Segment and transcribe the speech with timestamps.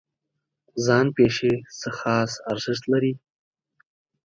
[0.85, 3.13] ځان پېښې څه خاص ارزښت لري؟